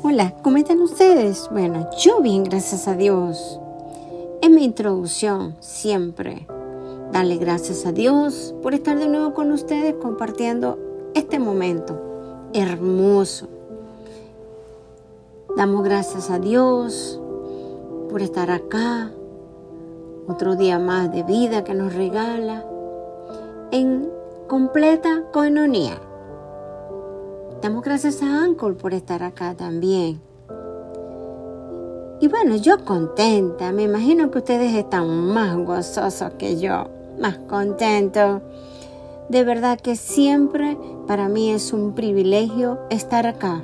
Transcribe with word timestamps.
Hola, 0.00 0.32
¿cómo 0.42 0.58
están 0.58 0.80
ustedes? 0.80 1.48
Bueno, 1.50 1.90
yo 1.98 2.20
bien, 2.20 2.44
gracias 2.44 2.86
a 2.86 2.94
Dios. 2.94 3.58
En 4.40 4.54
mi 4.54 4.62
introducción, 4.64 5.56
siempre, 5.58 6.46
darle 7.10 7.36
gracias 7.36 7.84
a 7.84 7.90
Dios 7.90 8.54
por 8.62 8.74
estar 8.74 8.96
de 8.96 9.08
nuevo 9.08 9.34
con 9.34 9.50
ustedes 9.50 9.96
compartiendo 9.96 10.78
este 11.14 11.40
momento 11.40 12.48
hermoso. 12.52 13.48
Damos 15.56 15.82
gracias 15.82 16.30
a 16.30 16.38
Dios 16.38 17.20
por 18.08 18.22
estar 18.22 18.52
acá, 18.52 19.10
otro 20.28 20.54
día 20.54 20.78
más 20.78 21.10
de 21.10 21.24
vida 21.24 21.64
que 21.64 21.74
nos 21.74 21.92
regala, 21.92 22.64
en 23.72 24.08
completa 24.46 25.24
coinonía. 25.32 26.00
Damos 27.60 27.82
gracias 27.82 28.22
a 28.22 28.44
Anchor 28.44 28.76
por 28.76 28.94
estar 28.94 29.24
acá 29.24 29.52
también. 29.54 30.20
Y 32.20 32.28
bueno, 32.28 32.54
yo 32.54 32.84
contenta, 32.84 33.72
me 33.72 33.82
imagino 33.82 34.30
que 34.30 34.38
ustedes 34.38 34.74
están 34.74 35.08
más 35.08 35.56
gozosos 35.56 36.34
que 36.38 36.60
yo, 36.60 36.88
más 37.20 37.38
contentos. 37.48 38.42
De 39.28 39.42
verdad 39.42 39.80
que 39.80 39.96
siempre 39.96 40.78
para 41.08 41.28
mí 41.28 41.50
es 41.50 41.72
un 41.72 41.94
privilegio 41.94 42.78
estar 42.90 43.26
acá. 43.26 43.60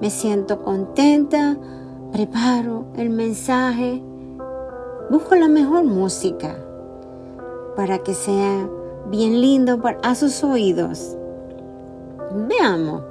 Me 0.00 0.08
siento 0.08 0.62
contenta, 0.62 1.58
preparo 2.10 2.86
el 2.96 3.10
mensaje, 3.10 4.02
busco 5.10 5.34
la 5.34 5.48
mejor 5.48 5.84
música 5.84 6.56
para 7.76 7.98
que 7.98 8.14
sea 8.14 8.66
bien 9.10 9.42
lindo 9.42 9.78
a 10.02 10.14
sus 10.14 10.42
oídos. 10.42 11.17
Veamos, 12.30 13.02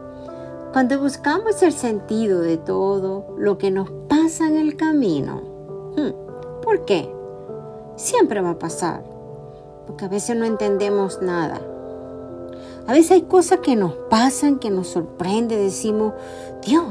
cuando 0.72 1.00
buscamos 1.00 1.64
el 1.64 1.74
sentido 1.74 2.40
de 2.42 2.58
todo 2.58 3.36
lo 3.38 3.58
que 3.58 3.72
nos 3.72 3.90
pasa 4.08 4.48
en 4.48 4.58
el 4.58 4.76
camino, 4.76 5.42
hmm, 5.96 6.62
¿por 6.62 6.86
qué? 6.86 7.12
Siempre 7.96 8.42
va 8.42 8.52
a 8.52 8.60
pasar, 8.60 9.04
porque 9.88 10.06
a 10.06 10.08
veces 10.10 10.36
no 10.36 10.46
entendemos 10.46 11.20
nada. 11.22 11.60
A 12.86 12.92
veces 12.92 13.12
hay 13.12 13.22
cosas 13.24 13.60
que 13.60 13.76
nos 13.76 13.94
pasan, 14.10 14.60
que 14.60 14.70
nos 14.70 14.88
sorprende, 14.88 15.58
decimos, 15.58 16.14
Dios, 16.64 16.86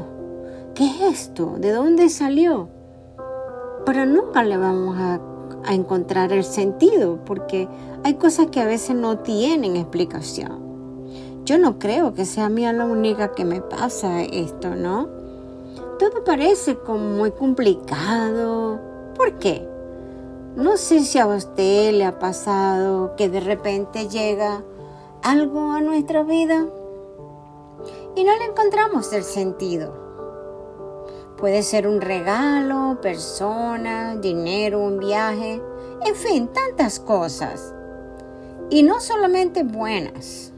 ¿qué 0.75 0.85
es 0.85 1.01
esto? 1.21 1.55
¿De 1.57 1.71
dónde 1.71 2.09
salió? 2.09 2.67
Pero 3.85 4.05
nunca 4.05 4.43
le 4.43 4.57
vamos 4.57 4.97
a, 4.97 5.21
a 5.63 5.73
encontrar 5.73 6.33
el 6.33 6.43
sentido, 6.43 7.19
porque 7.23 7.69
hay 8.03 8.15
cosas 8.15 8.47
que 8.47 8.59
a 8.59 8.65
veces 8.65 8.97
no 8.97 9.19
tienen 9.19 9.77
explicación. 9.77 10.67
Yo 11.47 11.57
no 11.57 11.79
creo 11.79 12.13
que 12.13 12.25
sea 12.25 12.47
a 12.47 12.73
la 12.73 12.83
única 12.83 13.31
que 13.31 13.45
me 13.45 13.61
pasa 13.61 14.21
esto, 14.21 14.75
¿no? 14.75 15.07
Todo 15.97 16.25
parece 16.25 16.75
como 16.75 16.99
muy 16.99 17.31
complicado. 17.31 18.81
¿Por 19.15 19.39
qué? 19.39 19.65
No 20.57 20.75
sé 20.75 21.05
si 21.05 21.17
a 21.19 21.25
usted 21.25 21.93
le 21.93 22.03
ha 22.03 22.19
pasado 22.19 23.15
que 23.15 23.29
de 23.29 23.39
repente 23.39 24.09
llega 24.09 24.61
algo 25.23 25.71
a 25.71 25.79
nuestra 25.79 26.21
vida 26.23 26.65
y 28.17 28.25
no 28.25 28.37
le 28.37 28.43
encontramos 28.43 29.13
el 29.13 29.23
sentido. 29.23 29.93
Puede 31.37 31.63
ser 31.63 31.87
un 31.87 32.01
regalo, 32.01 32.99
persona, 33.01 34.17
dinero, 34.17 34.81
un 34.81 34.99
viaje, 34.99 35.61
en 36.05 36.15
fin, 36.15 36.49
tantas 36.49 36.99
cosas. 36.99 37.73
Y 38.69 38.83
no 38.83 38.99
solamente 38.99 39.63
buenas. 39.63 40.51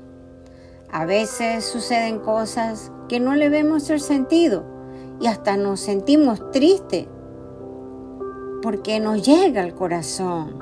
A 0.91 1.05
veces 1.05 1.65
suceden 1.65 2.19
cosas 2.19 2.91
que 3.07 3.19
no 3.19 3.35
le 3.35 3.49
vemos 3.49 3.89
el 3.89 3.99
sentido 3.99 4.63
y 5.19 5.27
hasta 5.27 5.55
nos 5.57 5.79
sentimos 5.79 6.49
tristes 6.51 7.07
porque 8.61 8.99
nos 8.99 9.25
llega 9.25 9.61
al 9.61 9.75
corazón 9.75 10.59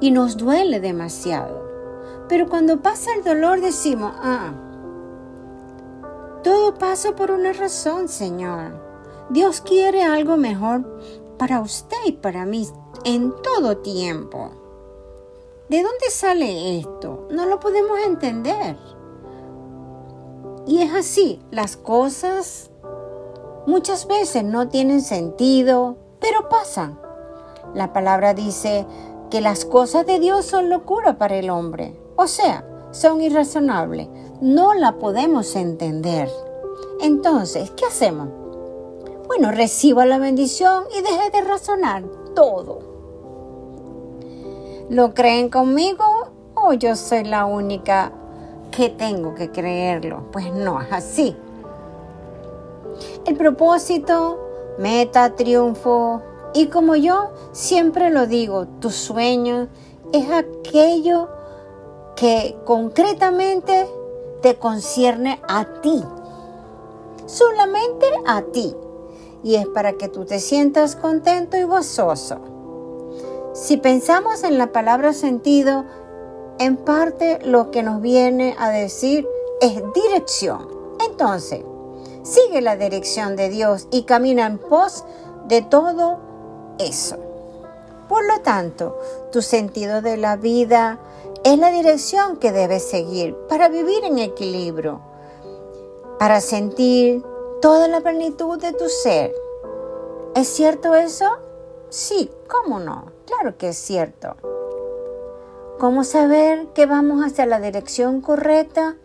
y 0.00 0.10
nos 0.10 0.36
duele 0.36 0.80
demasiado. 0.80 1.62
Pero 2.28 2.48
cuando 2.48 2.82
pasa 2.82 3.10
el 3.14 3.24
dolor 3.24 3.60
decimos, 3.60 4.12
ah, 4.16 4.52
todo 6.42 6.74
pasa 6.74 7.14
por 7.14 7.30
una 7.30 7.52
razón, 7.52 8.08
Señor. 8.08 8.80
Dios 9.30 9.60
quiere 9.60 10.02
algo 10.02 10.36
mejor 10.36 10.98
para 11.38 11.60
usted 11.60 11.96
y 12.06 12.12
para 12.12 12.44
mí 12.44 12.66
en 13.04 13.32
todo 13.42 13.78
tiempo. 13.78 14.61
¿De 15.72 15.82
dónde 15.82 16.10
sale 16.10 16.80
esto? 16.80 17.28
No 17.30 17.46
lo 17.46 17.58
podemos 17.58 17.98
entender. 18.00 18.76
Y 20.66 20.82
es 20.82 20.92
así, 20.92 21.40
las 21.50 21.78
cosas 21.78 22.70
muchas 23.66 24.06
veces 24.06 24.44
no 24.44 24.68
tienen 24.68 25.00
sentido, 25.00 25.96
pero 26.20 26.50
pasan. 26.50 27.00
La 27.72 27.94
palabra 27.94 28.34
dice 28.34 28.84
que 29.30 29.40
las 29.40 29.64
cosas 29.64 30.04
de 30.04 30.18
Dios 30.18 30.44
son 30.44 30.68
locura 30.68 31.16
para 31.16 31.36
el 31.36 31.48
hombre, 31.48 31.98
o 32.16 32.26
sea, 32.26 32.68
son 32.90 33.22
irrazonables, 33.22 34.10
no 34.42 34.74
la 34.74 34.98
podemos 34.98 35.56
entender. 35.56 36.28
Entonces, 37.00 37.70
¿qué 37.70 37.86
hacemos? 37.86 38.28
Bueno, 39.26 39.50
reciba 39.50 40.04
la 40.04 40.18
bendición 40.18 40.84
y 40.94 41.00
deje 41.00 41.30
de 41.30 41.40
razonar 41.40 42.04
todo. 42.34 42.91
¿Lo 44.92 45.14
creen 45.14 45.48
conmigo 45.48 46.04
o 46.54 46.74
yo 46.74 46.96
soy 46.96 47.24
la 47.24 47.46
única 47.46 48.12
que 48.70 48.90
tengo 48.90 49.34
que 49.34 49.50
creerlo? 49.50 50.24
Pues 50.30 50.52
no 50.52 50.82
es 50.82 50.92
así. 50.92 51.34
El 53.24 53.34
propósito, 53.38 54.38
meta, 54.76 55.34
triunfo 55.34 56.20
y 56.52 56.66
como 56.66 56.94
yo 56.94 57.30
siempre 57.52 58.10
lo 58.10 58.26
digo, 58.26 58.66
tu 58.80 58.90
sueño 58.90 59.68
es 60.12 60.30
aquello 60.30 61.30
que 62.14 62.58
concretamente 62.66 63.88
te 64.42 64.56
concierne 64.56 65.40
a 65.48 65.64
ti. 65.80 66.04
Solamente 67.24 68.04
a 68.26 68.42
ti. 68.42 68.76
Y 69.42 69.54
es 69.54 69.66
para 69.68 69.94
que 69.94 70.08
tú 70.08 70.26
te 70.26 70.38
sientas 70.38 70.96
contento 70.96 71.56
y 71.56 71.62
gozoso. 71.62 72.51
Si 73.52 73.76
pensamos 73.76 74.44
en 74.44 74.56
la 74.56 74.72
palabra 74.72 75.12
sentido, 75.12 75.84
en 76.58 76.78
parte 76.78 77.38
lo 77.44 77.70
que 77.70 77.82
nos 77.82 78.00
viene 78.00 78.56
a 78.58 78.70
decir 78.70 79.28
es 79.60 79.82
dirección. 79.94 80.68
Entonces, 81.06 81.62
sigue 82.22 82.62
la 82.62 82.76
dirección 82.76 83.36
de 83.36 83.50
Dios 83.50 83.88
y 83.90 84.04
camina 84.04 84.46
en 84.46 84.56
pos 84.56 85.04
de 85.48 85.60
todo 85.60 86.18
eso. 86.78 87.16
Por 88.08 88.24
lo 88.24 88.40
tanto, 88.40 88.98
tu 89.30 89.42
sentido 89.42 90.00
de 90.00 90.16
la 90.16 90.36
vida 90.36 90.98
es 91.44 91.58
la 91.58 91.70
dirección 91.70 92.38
que 92.38 92.52
debes 92.52 92.88
seguir 92.88 93.36
para 93.50 93.68
vivir 93.68 94.02
en 94.04 94.18
equilibrio, 94.18 95.02
para 96.18 96.40
sentir 96.40 97.22
toda 97.60 97.86
la 97.86 98.00
plenitud 98.00 98.58
de 98.58 98.72
tu 98.72 98.88
ser. 98.88 99.34
¿Es 100.34 100.48
cierto 100.48 100.94
eso? 100.94 101.26
Sí, 101.90 102.30
¿cómo 102.48 102.80
no? 102.80 103.11
Claro 103.26 103.56
que 103.56 103.70
es 103.70 103.76
cierto. 103.76 104.36
¿Cómo 105.78 106.04
saber 106.04 106.68
que 106.74 106.86
vamos 106.86 107.24
hacia 107.24 107.46
la 107.46 107.60
dirección 107.60 108.20
correcta? 108.20 108.96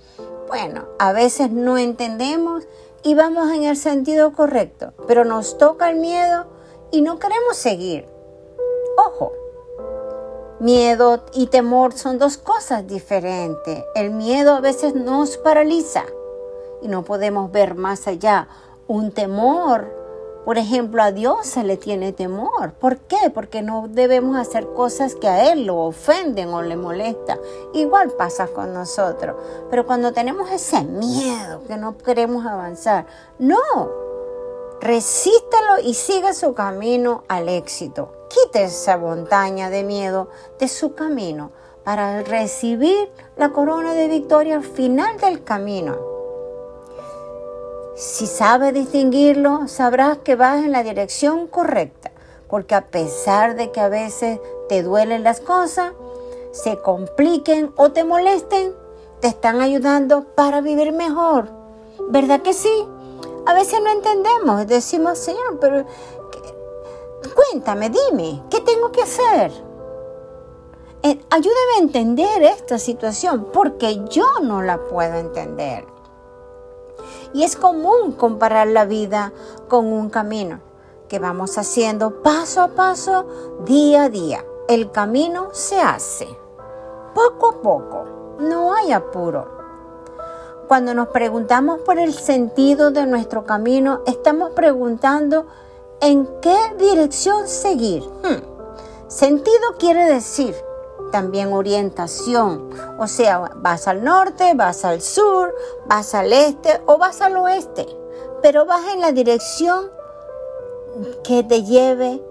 Bueno, 0.48 0.86
a 1.00 1.12
veces 1.12 1.52
no 1.52 1.78
entendemos 1.78 2.68
y 3.04 3.16
vamos 3.16 3.52
en 3.52 3.64
el 3.64 3.78
sentido 3.78 4.34
correcto, 4.34 4.94
pero 5.08 5.26
nos 5.26 5.58
toca 5.58 5.90
el 5.90 5.98
miedo 5.98 6.46
y 6.92 7.02
no 7.02 7.20
queremos 7.20 7.58
seguir. 7.58 8.06
Ojo, 8.98 9.32
miedo 10.60 11.26
y 11.34 11.48
temor 11.48 11.94
son 11.94 12.18
dos 12.18 12.38
cosas 12.38 12.88
diferentes. 12.88 13.84
El 13.96 14.12
miedo 14.12 14.54
a 14.54 14.62
veces 14.62 14.94
nos 14.94 15.38
paraliza 15.38 16.06
y 16.82 16.88
no 16.88 17.04
podemos 17.04 17.52
ver 17.52 17.76
más 17.76 18.08
allá. 18.08 18.48
Un 18.88 19.12
temor 19.12 19.97
por 20.48 20.58
ejemplo, 20.58 21.04
a 21.04 21.12
Dios 21.12 21.46
se 21.46 21.66
le 21.66 21.76
tiene 21.76 22.14
temor. 22.14 22.72
¿Por 22.72 23.00
qué? 23.00 23.30
Porque 23.34 23.62
no 23.62 23.90
debemos 23.90 24.38
hacer 24.38 24.66
cosas 24.68 25.14
que 25.14 25.28
a 25.28 25.52
Él 25.52 25.66
lo 25.66 25.76
ofenden 25.76 26.54
o 26.54 26.62
le 26.62 26.78
molesta. 26.78 27.38
Igual 27.74 28.12
pasa 28.12 28.48
con 28.48 28.74
nosotros. 28.74 29.36
Pero 29.70 29.86
cuando 29.86 30.14
tenemos 30.14 30.50
ese 30.50 30.86
miedo 30.86 31.64
que 31.68 31.76
no 31.76 31.98
queremos 31.98 32.46
avanzar, 32.46 33.08
no. 33.40 33.60
Resístalo 34.80 35.80
y 35.84 35.96
siga 35.96 36.34
su 36.34 36.54
camino 36.54 37.26
al 37.28 37.50
éxito. 37.50 38.14
Quite 38.30 38.64
esa 38.64 38.98
montaña 38.98 39.70
de 39.70 39.84
miedo 39.84 40.30
de 40.60 40.70
su 40.70 40.96
camino 40.96 41.52
para 41.84 42.24
recibir 42.24 43.12
la 43.36 43.52
corona 43.52 43.94
de 43.94 44.08
victoria 44.08 44.56
al 44.56 44.64
final 44.64 45.18
del 45.18 45.44
camino. 45.44 46.17
Si 47.98 48.28
sabes 48.28 48.74
distinguirlo, 48.74 49.68
sabrás 49.68 50.20
que 50.20 50.36
vas 50.36 50.64
en 50.64 50.72
la 50.72 50.84
dirección 50.84 51.48
correcta, 51.48 52.12
porque 52.48 52.76
a 52.76 52.88
pesar 52.88 53.56
de 53.56 53.72
que 53.72 53.82
a 53.82 53.90
veces 53.90 54.40
te 54.70 54.84
duelen 54.84 55.24
las 55.24 55.42
cosas, 55.42 55.94
se 56.52 56.78
compliquen 56.78 57.74
o 57.76 57.92
te 57.92 58.04
molesten, 58.04 58.74
te 59.20 59.28
están 59.28 59.62
ayudando 59.62 60.26
para 60.36 60.62
vivir 60.62 60.94
mejor. 60.94 61.50
¿Verdad 62.10 62.42
que 62.42 62.54
sí? 62.54 62.88
a 63.48 63.54
veces 63.54 63.80
no 63.82 63.90
entendemos, 63.90 64.68
decimos, 64.68 65.18
Señor, 65.18 65.58
pero 65.62 65.86
cuéntame, 67.34 67.90
dime, 67.90 68.44
¿qué 68.50 68.60
tengo 68.60 68.92
que 68.92 69.04
hacer? 69.04 69.52
Eh, 71.02 71.18
ayúdame 71.30 71.76
a 71.78 71.80
entender 71.80 72.44
esta 72.44 72.78
situación 72.78 73.48
porque 73.54 74.04
yo 74.10 74.26
no 74.44 74.62
la 74.62 74.78
puedo 74.78 75.16
entender. 75.16 75.86
Y 77.34 77.44
es 77.44 77.56
común 77.56 78.14
comparar 78.14 78.68
la 78.68 78.86
vida 78.86 79.32
con 79.68 79.86
un 79.92 80.10
camino 80.10 80.60
que 81.08 81.20
vamos 81.20 81.58
haciendo 81.58 82.22
paso 82.22 82.62
a 82.62 82.70
paso, 82.70 83.26
día 83.66 84.04
a 84.04 84.10
día. 84.10 84.44
El 84.68 84.92
camino 84.92 85.50
se 85.54 85.80
hace 85.80 86.28
poco 87.14 87.50
a 87.50 87.62
poco, 87.62 88.06
no 88.40 88.74
hay 88.74 88.92
apuro. 88.92 89.48
Cuando 90.68 90.94
nos 90.94 91.08
preguntamos 91.08 91.80
por 91.80 91.98
el 91.98 92.14
sentido 92.14 92.92
de 92.92 93.06
nuestro 93.08 93.46
camino, 93.46 94.02
estamos 94.06 94.52
preguntando 94.52 95.48
en 96.02 96.28
qué 96.42 96.58
dirección 96.78 97.48
seguir. 97.48 98.04
Hmm. 98.24 98.44
Sentido 99.08 99.78
quiere 99.80 100.06
decir 100.06 100.54
también 101.12 101.54
orientación. 101.54 102.70
O 102.98 103.08
sea, 103.08 103.52
vas 103.58 103.88
al 103.88 104.04
norte, 104.04 104.54
vas 104.56 104.86
al 104.86 105.02
sur, 105.02 105.54
vas 105.88 106.14
al 106.14 106.34
este 106.34 106.82
o 106.86 106.98
vas 106.98 107.22
al 107.22 107.38
oeste. 107.38 107.88
Pero 108.42 108.66
vas 108.66 108.86
en 108.94 109.02
la 109.02 109.12
dirección 109.12 109.92
que 111.24 111.44
te 111.44 111.64
lleve, 111.64 112.24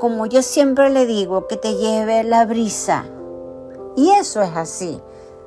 como 0.00 0.26
yo 0.26 0.42
siempre 0.42 0.90
le 0.90 1.06
digo, 1.06 1.46
que 1.46 1.56
te 1.56 1.76
lleve 1.76 2.24
la 2.24 2.44
brisa. 2.44 3.04
Y 3.96 4.10
eso 4.10 4.42
es 4.42 4.54
así. 4.56 5.00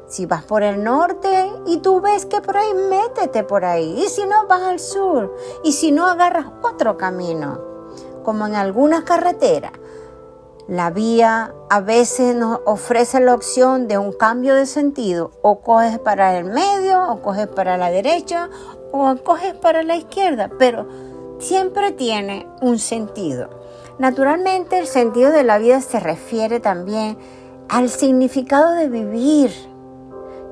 Si 0.07 0.25
vas 0.25 0.43
por 0.43 0.63
el 0.63 0.83
norte 0.83 1.51
y 1.67 1.77
tú 1.77 2.01
ves 2.01 2.25
que 2.25 2.41
por 2.41 2.57
ahí, 2.57 2.73
métete 2.73 3.43
por 3.43 3.63
ahí. 3.63 4.03
Y 4.03 4.09
si 4.09 4.25
no, 4.25 4.47
vas 4.47 4.63
al 4.63 4.79
sur. 4.79 5.35
Y 5.63 5.73
si 5.73 5.91
no, 5.91 6.07
agarras 6.07 6.47
otro 6.63 6.97
camino. 6.97 7.59
Como 8.23 8.47
en 8.47 8.55
algunas 8.55 9.03
carreteras. 9.03 9.71
La 10.69 10.91
vía 10.91 11.53
a 11.69 11.81
veces 11.81 12.35
nos 12.35 12.59
ofrece 12.65 13.19
la 13.19 13.33
opción 13.33 13.87
de 13.87 13.97
un 13.97 14.13
cambio 14.13 14.55
de 14.55 14.65
sentido. 14.65 15.31
O 15.41 15.61
coges 15.61 15.99
para 15.99 16.37
el 16.37 16.45
medio, 16.45 17.11
o 17.11 17.21
coges 17.21 17.47
para 17.47 17.75
la 17.75 17.89
derecha, 17.89 18.49
o 18.91 19.15
coges 19.23 19.55
para 19.55 19.83
la 19.83 19.95
izquierda. 19.95 20.49
Pero 20.59 20.87
siempre 21.39 21.91
tiene 21.91 22.47
un 22.61 22.77
sentido. 22.79 23.49
Naturalmente 23.97 24.79
el 24.79 24.87
sentido 24.87 25.31
de 25.31 25.43
la 25.43 25.57
vida 25.57 25.81
se 25.81 25.99
refiere 25.99 26.59
también 26.59 27.17
al 27.67 27.89
significado 27.89 28.71
de 28.71 28.87
vivir 28.87 29.51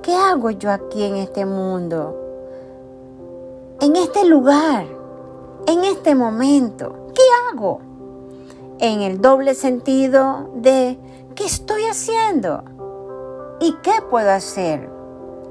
¿Qué 0.07 0.15
hago 0.15 0.51
yo 0.51 0.71
aquí 0.71 1.03
en 1.03 1.17
este 1.17 1.45
mundo? 1.45 2.15
En 3.81 3.97
este 3.97 4.23
lugar, 4.23 4.85
en 5.65 5.83
este 5.83 6.15
momento, 6.15 7.07
¿qué 7.13 7.21
hago? 7.51 7.81
En 8.79 9.01
el 9.01 9.21
doble 9.21 9.55
sentido 9.55 10.51
de 10.53 10.99
¿qué 11.33 11.45
estoy 11.45 11.83
haciendo? 11.85 12.63
¿Y 13.59 13.73
qué 13.81 13.93
puedo 14.07 14.29
hacer? 14.29 14.87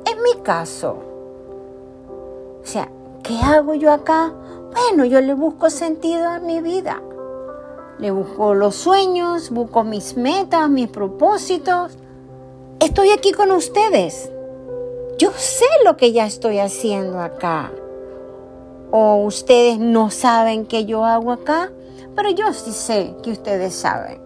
En 0.04 0.22
mi 0.22 0.40
caso. 0.42 0.96
O 2.62 2.66
sea, 2.66 2.88
¿qué 3.24 3.36
hago 3.40 3.74
yo 3.74 3.92
acá? 3.92 4.32
Bueno, 4.72 5.04
yo 5.04 5.20
le 5.20 5.34
busco 5.34 5.70
sentido 5.70 6.28
a 6.28 6.38
mi 6.38 6.60
vida. 6.60 7.02
Le 7.98 8.12
busco 8.12 8.54
los 8.54 8.76
sueños, 8.76 9.50
busco 9.50 9.82
mis 9.82 10.16
metas, 10.16 10.70
mis 10.70 10.88
propósitos. 10.88 11.98
Estoy 12.78 13.10
aquí 13.10 13.32
con 13.32 13.50
ustedes. 13.50 14.30
Yo 15.18 15.32
sé 15.34 15.66
lo 15.84 15.96
que 15.96 16.12
ya 16.12 16.26
estoy 16.26 16.60
haciendo 16.60 17.20
acá. 17.20 17.72
O 18.90 19.24
ustedes 19.24 19.78
no 19.78 20.10
saben 20.10 20.66
qué 20.66 20.84
yo 20.84 21.04
hago 21.04 21.32
acá, 21.32 21.70
pero 22.14 22.30
yo 22.30 22.52
sí 22.52 22.72
sé 22.72 23.14
que 23.22 23.32
ustedes 23.32 23.74
saben. 23.74 24.20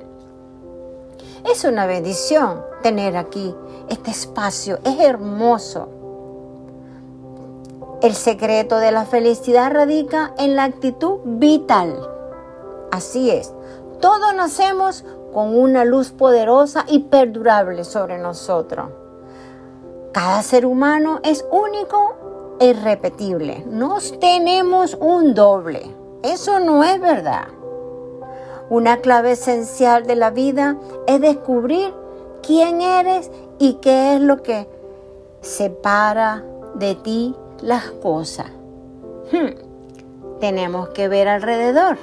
Es 1.51 1.65
una 1.65 1.87
bendición 1.87 2.63
tener 2.83 3.17
aquí 3.17 3.55
este 3.89 4.11
espacio. 4.11 4.79
Es 4.85 5.01
hermoso. 5.01 5.89
El 8.03 8.15
secreto 8.15 8.79
de 8.79 8.93
la 8.93 9.05
felicidad 9.05 9.73
radica 9.73 10.33
en 10.39 10.57
la 10.57 10.65
actitud 10.65 11.19
vital. 11.25 12.01
Así 12.91 13.31
es. 13.31 13.53
Todos 14.01 14.35
nacemos 14.35 15.05
con 15.33 15.59
una 15.59 15.85
luz 15.85 16.11
poderosa 16.11 16.85
y 16.89 17.01
perdurable 17.01 17.85
sobre 17.85 18.19
nosotros. 18.19 18.89
Cada 20.13 20.43
ser 20.43 20.67
humano 20.67 21.21
es 21.23 21.45
único 21.51 22.17
irrepetible. 22.61 23.65
No 23.67 23.99
tenemos 24.21 24.97
un 25.01 25.35
doble. 25.35 25.83
Eso 26.23 26.61
no 26.61 26.85
es 26.85 27.01
verdad. 27.01 27.49
Una 28.69 28.99
clave 28.99 29.33
esencial 29.33 30.07
de 30.07 30.15
la 30.15 30.31
vida 30.31 30.77
es 31.07 31.21
descubrir 31.21 31.93
quién 32.47 32.81
eres 32.81 33.31
y 33.59 33.75
qué 33.75 34.15
es 34.15 34.21
lo 34.21 34.43
que 34.43 34.69
separa 35.41 36.45
de 36.75 36.95
ti 36.95 37.35
las 37.61 37.91
cosas. 37.91 38.47
Hmm. 39.33 40.39
Tenemos 40.39 40.91
que 40.91 41.09
ver 41.09 41.29
alrededor. 41.29 41.99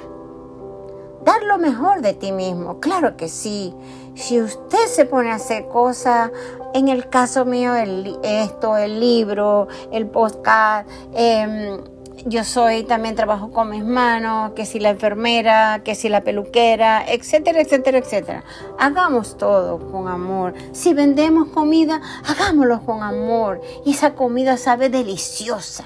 Dar 1.24 1.42
lo 1.42 1.58
mejor 1.58 2.00
de 2.00 2.14
ti 2.14 2.32
mismo, 2.32 2.80
claro 2.80 3.16
que 3.16 3.28
sí. 3.28 3.74
Si 4.14 4.40
usted 4.40 4.86
se 4.86 5.04
pone 5.04 5.30
a 5.30 5.36
hacer 5.36 5.68
cosas, 5.68 6.30
en 6.74 6.88
el 6.88 7.08
caso 7.08 7.44
mío, 7.44 7.74
el, 7.74 8.18
esto, 8.22 8.76
el 8.76 9.00
libro, 9.00 9.68
el 9.90 10.06
podcast, 10.06 10.88
em, 11.14 11.78
yo 12.26 12.44
soy, 12.44 12.82
también 12.82 13.14
trabajo 13.14 13.50
con 13.50 13.70
mis 13.70 13.84
manos, 13.84 14.52
que 14.52 14.66
si 14.66 14.80
la 14.80 14.90
enfermera, 14.90 15.82
que 15.84 15.94
si 15.94 16.08
la 16.08 16.22
peluquera, 16.22 17.04
etcétera, 17.06 17.60
etcétera, 17.60 17.98
etcétera. 17.98 18.44
Hagamos 18.78 19.36
todo 19.36 19.78
con 19.90 20.08
amor. 20.08 20.54
Si 20.72 20.94
vendemos 20.94 21.48
comida, 21.48 22.00
hagámoslo 22.26 22.80
con 22.84 23.02
amor. 23.02 23.60
Y 23.84 23.92
esa 23.92 24.14
comida 24.14 24.56
sabe 24.56 24.88
deliciosa. 24.88 25.84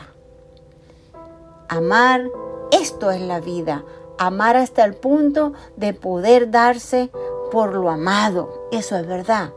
Amar, 1.69 2.23
esto 2.71 3.11
es 3.11 3.21
la 3.21 3.41
vida. 3.41 3.85
Amar 4.19 4.57
hasta 4.57 4.85
el 4.85 4.95
punto 4.95 5.53
de 5.77 5.95
poder 5.95 6.51
darse 6.51 7.11
por 7.51 7.75
lo 7.75 7.91
amado. 7.91 8.69
Eso 8.73 8.97
es 8.97 9.07
verdad. 9.07 9.53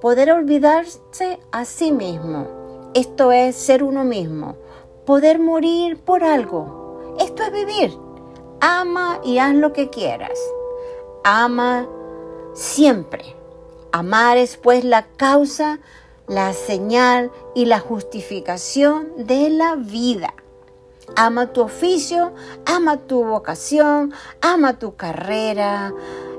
Poder 0.00 0.30
olvidarse 0.30 1.40
a 1.52 1.64
sí 1.64 1.90
mismo. 1.90 2.90
Esto 2.92 3.32
es 3.32 3.56
ser 3.56 3.82
uno 3.82 4.04
mismo. 4.04 4.56
Poder 5.06 5.38
morir 5.38 5.98
por 5.98 6.22
algo. 6.22 7.16
Esto 7.18 7.42
es 7.44 7.52
vivir. 7.52 7.96
Ama 8.60 9.20
y 9.24 9.38
haz 9.38 9.54
lo 9.54 9.72
que 9.72 9.88
quieras. 9.88 10.38
Ama 11.24 11.88
siempre. 12.52 13.24
Amar 13.90 14.36
es 14.36 14.58
pues 14.58 14.84
la 14.84 15.06
causa, 15.16 15.78
la 16.26 16.52
señal 16.52 17.30
y 17.54 17.64
la 17.64 17.80
justificación 17.80 19.08
de 19.16 19.48
la 19.48 19.76
vida. 19.76 20.34
Ama 21.14 21.52
tu 21.52 21.62
oficio, 21.62 22.32
ama 22.66 22.98
tu 22.98 23.24
vocación, 23.24 24.12
ama 24.42 24.78
tu 24.78 24.96
carrera, 24.96 25.94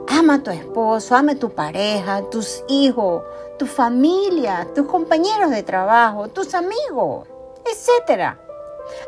Ama 0.10 0.42
tu 0.42 0.52
esposo, 0.52 1.16
ama 1.16 1.36
tu 1.36 1.50
pareja, 1.50 2.22
tus 2.30 2.64
hijos, 2.70 3.24
tu 3.58 3.66
familia, 3.66 4.68
tus 4.76 4.86
compañeros 4.88 5.52
de 5.52 5.64
trabajo, 5.64 6.28
tus 6.30 6.54
amigos, 6.54 7.28
etc. 7.66 8.36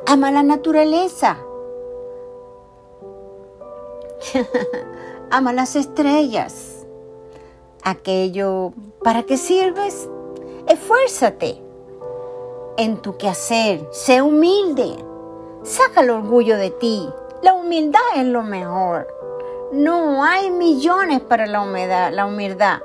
Ama 0.07 0.31
la 0.31 0.43
naturaleza. 0.43 1.37
ama 5.31 5.53
las 5.53 5.75
estrellas. 5.75 6.85
Aquello 7.83 8.73
para 9.03 9.23
qué 9.23 9.37
sirves, 9.37 10.09
esfuérzate 10.67 11.61
en 12.77 13.01
tu 13.01 13.17
quehacer, 13.17 13.87
sé 13.91 14.21
humilde, 14.21 14.95
saca 15.63 16.01
el 16.01 16.09
orgullo 16.09 16.57
de 16.57 16.69
ti. 16.71 17.09
La 17.41 17.53
humildad 17.53 18.01
es 18.15 18.25
lo 18.25 18.43
mejor. 18.43 19.07
No 19.71 20.23
hay 20.23 20.49
millones 20.49 21.21
para 21.21 21.45
la 21.45 21.61
humedad, 21.61 22.11
la 22.11 22.25
humildad. 22.25 22.79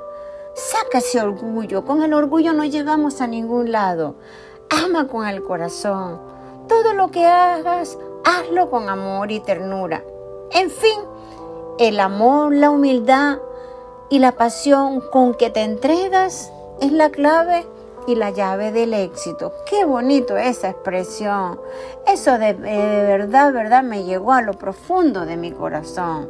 Saca 0.55 0.99
ese 0.99 1.21
orgullo. 1.21 1.83
Con 1.83 2.01
el 2.01 2.13
orgullo 2.13 2.53
no 2.53 2.63
llegamos 2.63 3.19
a 3.19 3.27
ningún 3.27 3.73
lado. 3.73 4.15
Ama 4.69 5.09
con 5.09 5.27
el 5.27 5.43
corazón. 5.43 6.21
Todo 6.69 6.93
lo 6.93 7.11
que 7.11 7.25
hagas, 7.25 7.97
hazlo 8.23 8.69
con 8.69 8.87
amor 8.87 9.31
y 9.31 9.41
ternura. 9.41 10.01
En 10.51 10.69
fin, 10.69 10.97
el 11.77 11.99
amor, 11.99 12.55
la 12.55 12.71
humildad 12.71 13.39
y 14.09 14.19
la 14.19 14.31
pasión 14.31 15.01
con 15.11 15.33
que 15.33 15.49
te 15.49 15.61
entregas 15.61 16.53
es 16.79 16.91
la 16.93 17.09
clave 17.09 17.65
y 18.07 18.15
la 18.15 18.29
llave 18.29 18.71
del 18.71 18.93
éxito. 18.93 19.51
Qué 19.69 19.83
bonito 19.83 20.37
esa 20.37 20.69
expresión. 20.69 21.59
Eso 22.07 22.37
de, 22.37 22.53
de 22.53 23.03
verdad, 23.03 23.51
verdad 23.51 23.83
me 23.83 24.05
llegó 24.05 24.31
a 24.31 24.41
lo 24.41 24.53
profundo 24.53 25.25
de 25.25 25.35
mi 25.35 25.51
corazón. 25.51 26.29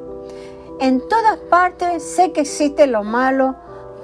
En 0.79 1.07
todas 1.07 1.37
partes 1.37 2.03
sé 2.03 2.31
que 2.31 2.41
existe 2.41 2.87
lo 2.87 3.03
malo, 3.03 3.55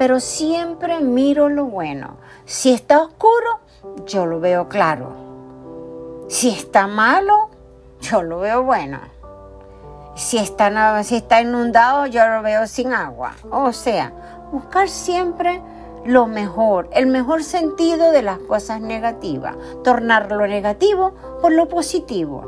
pero 0.01 0.20
siempre 0.20 1.00
miro 1.00 1.48
lo 1.48 1.65
bueno. 1.65 2.17
Si 2.46 2.74
está 2.74 3.03
oscuro, 3.03 3.60
yo 4.08 4.25
lo 4.25 4.39
veo 4.39 4.67
claro. 4.67 6.25
Si 6.27 6.50
está 6.50 6.88
malo, 6.88 7.50
yo 8.00 8.24
lo 8.24 8.39
veo 8.39 8.63
bueno. 8.63 8.98
Si 10.15 10.39
está, 10.39 11.03
si 11.03 11.17
está 11.17 11.43
inundado, 11.43 12.08
yo 12.08 12.27
lo 12.27 12.41
veo 12.41 12.65
sin 12.65 12.96
agua. 12.96 13.34
O 13.51 13.74
sea, 13.74 14.12
buscar 14.51 14.89
siempre 14.89 15.62
lo 16.03 16.25
mejor, 16.25 16.89
el 16.93 17.05
mejor 17.05 17.43
sentido 17.43 18.10
de 18.10 18.24
las 18.24 18.39
cosas 18.39 18.81
negativas, 18.81 19.55
tornar 19.84 20.31
lo 20.31 20.48
negativo 20.48 21.13
por 21.43 21.51
lo 21.51 21.67
positivo. 21.67 22.41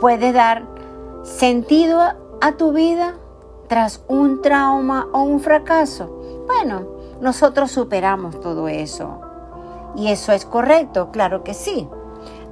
Puedes 0.00 0.32
dar 0.32 0.62
sentido 1.24 2.00
a 2.40 2.52
tu 2.52 2.72
vida 2.72 3.14
tras 3.66 4.02
un 4.06 4.42
trauma 4.42 5.08
o 5.12 5.22
un 5.22 5.40
fracaso. 5.40 6.19
Bueno, 6.46 6.86
nosotros 7.20 7.70
superamos 7.70 8.40
todo 8.40 8.68
eso. 8.68 9.20
Y 9.96 10.08
eso 10.08 10.32
es 10.32 10.44
correcto, 10.44 11.10
claro 11.10 11.42
que 11.44 11.54
sí. 11.54 11.88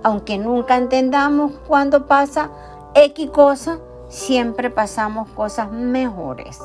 Aunque 0.02 0.38
nunca 0.38 0.76
entendamos 0.76 1.52
cuándo 1.66 2.06
pasa 2.06 2.50
X 2.94 3.30
cosa, 3.30 3.78
siempre 4.08 4.70
pasamos 4.70 5.28
cosas 5.30 5.70
mejores. 5.70 6.60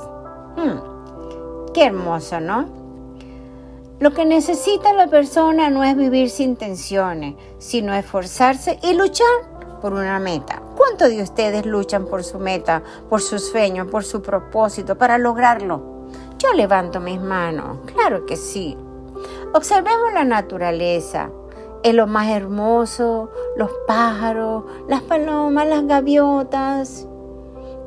Hmm, 0.56 1.72
qué 1.74 1.86
hermoso, 1.86 2.40
¿no? 2.40 2.66
Lo 4.00 4.12
que 4.14 4.26
necesita 4.26 4.94
la 4.94 5.08
persona 5.08 5.70
no 5.70 5.84
es 5.84 5.96
vivir 5.96 6.30
sin 6.30 6.56
tensiones, 6.56 7.36
sino 7.58 7.94
esforzarse 7.94 8.80
y 8.84 8.94
luchar 8.94 9.80
por 9.82 9.94
una 9.94 10.20
meta. 10.20 10.62
¿Cuántos 10.76 11.10
de 11.10 11.22
ustedes 11.22 11.66
luchan 11.66 12.06
por 12.06 12.24
su 12.24 12.40
meta, 12.40 12.84
por 13.10 13.22
su 13.22 13.40
sueño, 13.40 13.88
por 13.88 14.04
su 14.04 14.22
propósito, 14.22 14.98
para 14.98 15.18
lograrlo? 15.18 15.93
Yo 16.44 16.52
levanto 16.52 17.00
mis 17.00 17.22
manos, 17.22 17.78
claro 17.86 18.26
que 18.26 18.36
sí. 18.36 18.78
Observemos 19.54 20.12
la 20.14 20.26
naturaleza. 20.26 21.30
Es 21.84 21.94
lo 21.94 22.06
más 22.06 22.28
hermoso, 22.32 23.30
los 23.56 23.72
pájaros, 23.88 24.66
las 24.90 25.02
palomas, 25.04 25.66
las 25.66 25.88
gaviotas. 25.88 27.08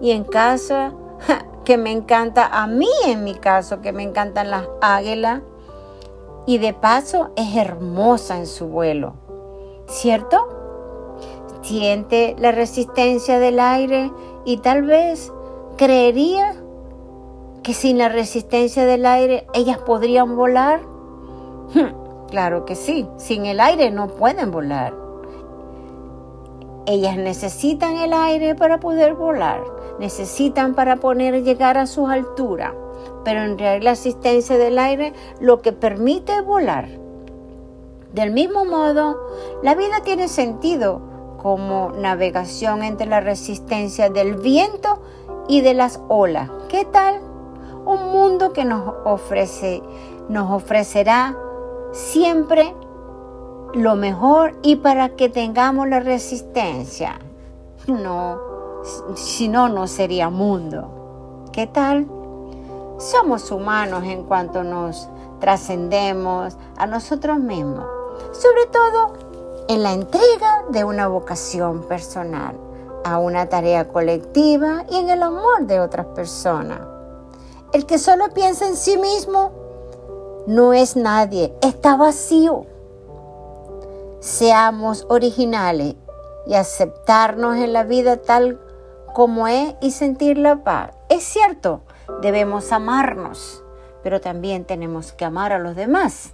Y 0.01 0.13
en 0.13 0.25
casa, 0.25 0.95
que 1.67 1.77
me 1.77 1.93
encanta, 1.93 2.47
a 2.47 2.67
mí 2.67 2.89
en 3.05 3.25
mi 3.25 3.35
caso, 3.35 3.83
que 3.83 3.93
me 3.93 4.03
encantan 4.03 4.51
las 4.51 4.67
águilas. 4.81 5.43
Y 6.47 6.57
de 6.57 6.73
paso 6.73 7.33
es 7.37 7.57
hermosa 7.57 8.39
en 8.39 8.47
su 8.47 8.69
vuelo. 8.69 9.17
¿Cierto? 9.87 10.49
Siente 11.61 12.35
la 12.39 12.53
resistencia 12.53 13.39
del 13.39 13.61
aire 13.61 14.11
y 14.47 14.59
tal 14.59 14.83
vez 14.83 15.31
creería 15.77 16.55
que 17.67 17.75
sin 17.75 17.99
la 17.99 18.09
resistencia 18.09 18.87
del 18.87 19.05
aire 19.05 19.45
ellas 19.53 19.79
podrían 19.79 20.37
volar. 20.37 20.83
Hmm, 21.75 22.29
claro 22.31 22.65
que 22.65 22.77
sí, 22.77 23.09
sin 23.17 23.45
el 23.45 23.59
aire 23.59 23.91
no 23.91 24.07
pueden 24.07 24.53
volar. 24.53 24.95
Ellas 26.87 27.17
necesitan 27.17 27.97
el 27.97 28.13
aire 28.13 28.55
para 28.55 28.79
poder 28.79 29.15
volar, 29.15 29.65
necesitan 29.99 30.77
para 30.77 30.99
poder 30.99 31.43
llegar 31.43 31.77
a 31.77 31.87
sus 31.87 32.09
alturas, 32.09 32.73
pero 33.25 33.43
en 33.43 33.59
realidad 33.59 33.83
la 33.83 33.91
asistencia 33.91 34.57
del 34.59 34.79
aire 34.79 35.13
lo 35.41 35.61
que 35.61 35.73
permite 35.73 36.41
volar. 36.43 36.87
Del 38.13 38.31
mismo 38.31 38.65
modo, 38.65 39.19
la 39.65 39.75
vida 39.75 40.05
tiene 40.05 40.29
sentido 40.29 41.01
como 41.43 41.91
navegación 41.91 42.85
entre 42.85 43.09
la 43.09 43.19
resistencia 43.19 44.09
del 44.09 44.37
viento 44.37 45.03
y 45.49 45.63
de 45.63 45.75
las 45.75 46.01
olas. 46.09 46.49
¿Qué 46.69 46.85
tal? 46.85 47.26
Un 47.87 48.11
mundo 48.11 48.53
que 48.53 48.65
nos 48.65 48.95
ofrece, 49.05 49.83
nos 50.29 50.51
ofrecerá 50.51 51.37
siempre 51.93 52.75
lo 53.75 53.95
mejor 53.95 54.59
y 54.63 54.77
para 54.77 55.11
que 55.11 55.29
tengamos 55.29 55.89
la 55.89 56.01
resistencia. 56.01 57.21
No, 57.87 58.41
si 59.15 59.49
no, 59.49 59.69
no 59.69 59.87
sería 59.87 60.31
mundo. 60.31 61.47
¿Qué 61.53 61.69
tal? 61.69 62.09
Somos 62.99 63.51
humanos 63.53 64.03
en 64.05 64.25
cuanto 64.25 64.65
nos 64.65 65.09
trascendemos 65.39 66.57
a 66.77 66.87
nosotros 66.87 67.39
mismos, 67.39 67.85
sobre 68.33 68.67
todo 68.67 69.13
en 69.69 69.83
la 69.83 69.93
entrega 69.93 70.65
de 70.71 70.83
una 70.83 71.07
vocación 71.07 71.83
personal, 71.83 72.57
a 73.05 73.19
una 73.19 73.49
tarea 73.49 73.89
colectiva 73.89 74.85
y 74.91 74.97
en 74.97 75.11
el 75.11 75.23
amor 75.23 75.67
de 75.67 75.81
otras 75.81 76.07
personas. 76.07 76.96
El 77.77 77.85
que 77.85 77.99
solo 77.99 78.31
piensa 78.31 78.67
en 78.67 78.75
sí 78.75 78.97
mismo 78.97 79.53
no 80.47 80.73
es 80.73 80.97
nadie, 80.97 81.53
está 81.61 81.95
vacío. 81.95 82.65
Seamos 84.19 85.05
originales 85.11 85.95
y 86.47 86.55
aceptarnos 86.55 87.57
en 87.57 87.75
la 87.75 87.85
vida 87.85 88.17
tal 88.17 88.59
como 89.13 89.47
es 89.47 89.75
y 89.83 89.91
sentir 89.91 90.39
la 90.39 90.65
paz. 90.65 90.93
Es 91.11 91.25
cierto, 91.25 91.83
debemos 92.23 92.73
amarnos, 92.73 93.63
pero 94.03 94.23
también 94.23 94.65
tenemos 94.65 95.13
que 95.13 95.27
amar 95.27 95.53
a 95.53 95.59
los 95.59 95.77
demás. 95.77 96.33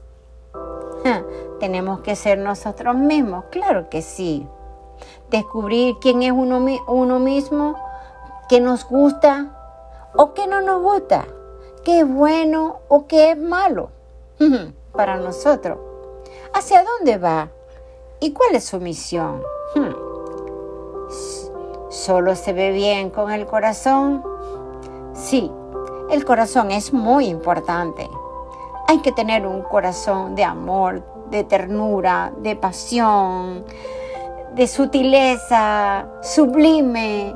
tenemos 1.59 2.03
que 2.03 2.15
ser 2.15 2.39
nosotros 2.39 2.95
mismos, 2.95 3.47
claro 3.51 3.91
que 3.91 4.03
sí. 4.03 4.47
Descubrir 5.29 5.97
quién 6.01 6.23
es 6.23 6.31
uno, 6.31 6.61
mismo, 7.19 7.75
qué 8.49 8.61
nos 8.61 8.85
gusta 8.89 9.59
o 10.15 10.35
qué 10.35 10.47
no 10.47 10.61
nos 10.61 10.83
gusta, 10.83 11.27
qué 11.85 12.01
es 12.01 12.09
bueno 12.09 12.81
o 12.89 13.07
qué 13.07 13.33
es 13.33 13.39
malo 13.39 13.91
para 14.93 15.17
nosotros. 15.17 15.79
¿Hacia 16.55 16.85
dónde 16.85 17.19
va? 17.19 17.49
¿Y 18.21 18.33
cuál 18.33 18.55
es 18.55 18.65
su 18.65 18.79
misión? 18.79 19.43
¿Solo 21.89 22.35
se 22.37 22.53
ve 22.53 22.73
bien 22.73 23.11
con 23.11 23.31
el 23.31 23.47
corazón? 23.47 24.23
Sí, 25.15 25.51
el 26.11 26.25
corazón 26.25 26.71
es 26.71 26.93
muy 26.93 27.27
importante. 27.27 28.09
Hay 28.89 28.99
que 28.99 29.13
tener 29.13 29.47
un 29.47 29.63
corazón 29.63 30.35
de 30.35 30.45
amor, 30.45 31.03
de 31.31 31.45
ternura, 31.45 32.33
de 32.39 32.57
pasión, 32.57 33.65
de 34.55 34.67
sutileza, 34.67 36.07
sublime. 36.23 37.35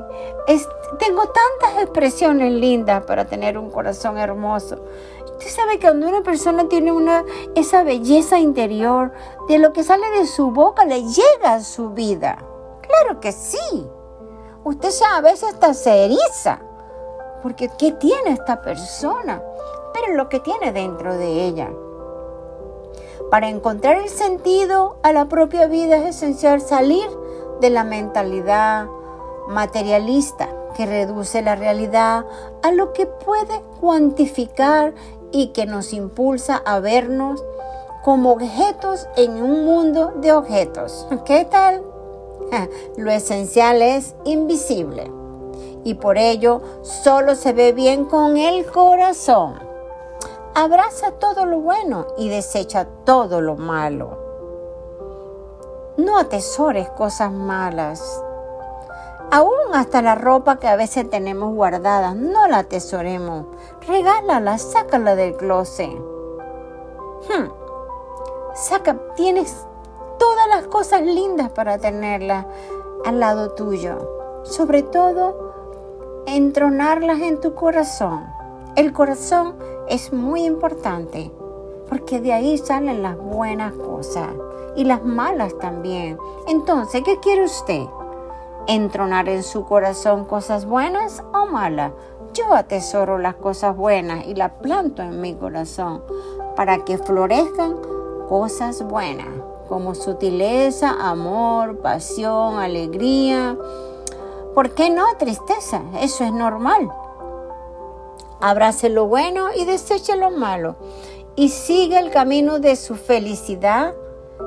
Tengo 0.99 1.23
tantas 1.25 1.83
expresiones 1.83 2.51
lindas 2.53 3.03
para 3.03 3.25
tener 3.25 3.57
un 3.57 3.69
corazón 3.69 4.17
hermoso. 4.17 4.79
Usted 5.25 5.49
sabe 5.49 5.77
que 5.77 5.87
cuando 5.87 6.07
una 6.07 6.23
persona 6.23 6.67
tiene 6.67 6.91
una, 6.91 7.23
esa 7.55 7.83
belleza 7.83 8.39
interior, 8.39 9.11
de 9.47 9.59
lo 9.59 9.73
que 9.73 9.83
sale 9.83 10.09
de 10.11 10.25
su 10.25 10.51
boca 10.51 10.85
le 10.85 11.03
llega 11.03 11.53
a 11.53 11.61
su 11.61 11.89
vida. 11.91 12.37
Claro 12.81 13.19
que 13.19 13.31
sí. 13.31 13.87
Usted 14.63 14.89
a 15.13 15.21
veces 15.21 15.53
hasta 15.53 15.73
se 15.73 16.05
eriza. 16.05 16.59
Porque 17.43 17.69
¿qué 17.77 17.91
tiene 17.91 18.31
esta 18.31 18.61
persona? 18.61 19.41
Pero 19.93 20.15
lo 20.15 20.29
que 20.29 20.39
tiene 20.39 20.71
dentro 20.71 21.15
de 21.15 21.45
ella. 21.45 21.69
Para 23.29 23.49
encontrar 23.49 23.97
el 23.97 24.09
sentido 24.09 24.97
a 25.03 25.11
la 25.11 25.27
propia 25.27 25.67
vida 25.67 25.97
es 25.97 26.15
esencial 26.15 26.61
salir 26.61 27.07
de 27.59 27.69
la 27.69 27.83
mentalidad 27.83 28.87
materialista 29.47 30.49
que 30.75 30.85
reduce 30.85 31.41
la 31.41 31.55
realidad 31.55 32.25
a 32.61 32.71
lo 32.71 32.93
que 32.93 33.05
puede 33.05 33.61
cuantificar 33.79 34.93
y 35.31 35.47
que 35.47 35.65
nos 35.65 35.93
impulsa 35.93 36.61
a 36.65 36.79
vernos 36.79 37.43
como 38.03 38.31
objetos 38.31 39.07
en 39.17 39.41
un 39.41 39.65
mundo 39.65 40.13
de 40.17 40.31
objetos. 40.31 41.07
¿Qué 41.25 41.45
tal? 41.45 41.83
Lo 42.95 43.11
esencial 43.11 43.81
es 43.81 44.15
invisible 44.23 45.11
y 45.83 45.95
por 45.95 46.17
ello 46.17 46.61
solo 46.81 47.35
se 47.35 47.53
ve 47.53 47.73
bien 47.73 48.05
con 48.05 48.37
el 48.37 48.65
corazón. 48.65 49.59
Abraza 50.55 51.11
todo 51.11 51.45
lo 51.45 51.59
bueno 51.59 52.07
y 52.17 52.29
desecha 52.29 52.85
todo 53.05 53.41
lo 53.41 53.57
malo. 53.57 54.17
No 55.97 56.17
atesores 56.17 56.89
cosas 56.89 57.31
malas. 57.31 58.23
Aún 59.29 59.73
hasta 59.73 60.01
la 60.01 60.15
ropa 60.15 60.57
que 60.57 60.67
a 60.67 60.77
veces 60.77 61.09
tenemos 61.09 61.53
guardada, 61.53 62.13
no 62.13 62.47
la 62.47 62.59
atesoremos. 62.59 63.45
Regálala, 63.85 64.57
sácala 64.57 65.15
del 65.15 65.35
closet. 65.35 65.91
Hmm. 67.27 67.49
Saca, 68.55 68.97
tienes 69.15 69.67
todas 70.17 70.47
las 70.47 70.67
cosas 70.67 71.01
lindas 71.01 71.49
para 71.49 71.77
tenerlas 71.77 72.45
al 73.05 73.19
lado 73.19 73.51
tuyo. 73.51 74.41
Sobre 74.43 74.81
todo, 74.81 76.23
entronarlas 76.25 77.19
en 77.19 77.41
tu 77.41 77.53
corazón. 77.53 78.25
El 78.77 78.93
corazón 78.93 79.55
es 79.89 80.13
muy 80.13 80.45
importante 80.45 81.31
porque 81.89 82.21
de 82.21 82.31
ahí 82.31 82.57
salen 82.57 83.03
las 83.03 83.17
buenas 83.17 83.73
cosas 83.73 84.29
y 84.75 84.85
las 84.85 85.03
malas 85.03 85.57
también. 85.57 86.17
Entonces, 86.47 87.01
¿qué 87.03 87.19
quiere 87.19 87.43
usted? 87.43 87.83
¿Entronar 88.69 89.29
en 89.29 89.43
su 89.43 89.63
corazón 89.63 90.25
cosas 90.25 90.65
buenas 90.65 91.23
o 91.33 91.45
malas? 91.45 91.93
Yo 92.33 92.53
atesoro 92.53 93.17
las 93.17 93.35
cosas 93.35 93.77
buenas 93.77 94.27
y 94.27 94.35
las 94.35 94.51
planto 94.51 95.01
en 95.01 95.21
mi 95.21 95.35
corazón 95.35 96.03
para 96.57 96.83
que 96.83 96.97
florezcan 96.97 97.77
cosas 98.27 98.83
buenas. 98.83 99.27
como 99.69 99.95
sutileza, 99.95 100.95
amor, 100.99 101.79
pasión, 101.79 102.59
alegría. 102.59 103.57
¿Por 104.53 104.73
qué 104.73 104.89
no 104.89 105.03
tristeza? 105.17 105.81
Eso 105.99 106.23
es 106.23 106.31
normal. 106.31 106.89
Abrace 108.39 108.89
lo 108.89 109.07
bueno 109.07 109.47
y 109.55 109.65
deseche 109.65 110.15
lo 110.15 110.31
malo 110.31 110.75
y 111.35 111.49
siga 111.49 111.99
el 111.99 112.11
camino 112.11 112.59
de 112.59 112.75
su 112.77 112.95
felicidad 112.95 113.93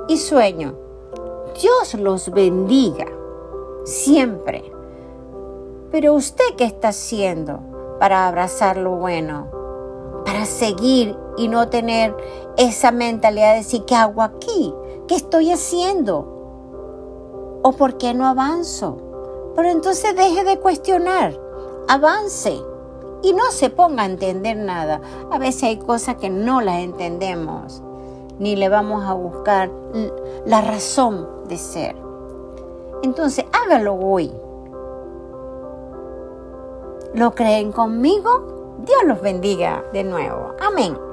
y 0.08 0.16
sueño. 0.16 0.74
Dios 1.60 1.94
los 1.94 2.30
bendiga 2.30 3.19
siempre. 3.84 4.72
Pero 5.90 6.14
usted 6.14 6.44
qué 6.56 6.64
está 6.64 6.88
haciendo 6.88 7.60
para 7.98 8.26
abrazar 8.26 8.76
lo 8.76 8.96
bueno? 8.96 9.48
Para 10.24 10.46
seguir 10.46 11.16
y 11.36 11.48
no 11.48 11.68
tener 11.68 12.14
esa 12.56 12.92
mentalidad 12.92 13.52
de 13.52 13.58
decir, 13.58 13.84
¿qué 13.84 13.94
hago 13.94 14.22
aquí? 14.22 14.74
¿Qué 15.08 15.16
estoy 15.16 15.52
haciendo? 15.52 17.60
¿O 17.62 17.72
por 17.72 17.98
qué 17.98 18.14
no 18.14 18.26
avanzo? 18.26 18.96
Pero 19.56 19.68
entonces 19.68 20.16
deje 20.16 20.44
de 20.44 20.58
cuestionar, 20.58 21.38
avance 21.88 22.56
y 23.22 23.32
no 23.32 23.50
se 23.50 23.70
ponga 23.70 24.04
a 24.04 24.06
entender 24.06 24.56
nada. 24.56 25.00
A 25.30 25.38
veces 25.38 25.64
hay 25.64 25.78
cosas 25.78 26.16
que 26.16 26.30
no 26.30 26.60
las 26.60 26.78
entendemos, 26.78 27.82
ni 28.38 28.56
le 28.56 28.68
vamos 28.68 29.04
a 29.04 29.12
buscar 29.12 29.70
la 30.46 30.60
razón 30.60 31.28
de 31.48 31.58
ser. 31.58 32.09
Entonces, 33.02 33.44
hágalo 33.52 33.94
hoy. 33.94 34.30
¿Lo 37.14 37.34
creen 37.34 37.72
conmigo? 37.72 38.76
Dios 38.84 39.02
los 39.06 39.20
bendiga 39.20 39.84
de 39.92 40.04
nuevo. 40.04 40.54
Amén. 40.60 41.09